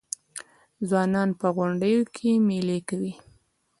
ځوانان 0.87 1.29
په 1.39 1.47
غونډیو 1.57 2.01
کې 2.15 2.31
میلې 2.47 2.79
کوي. 2.89 3.13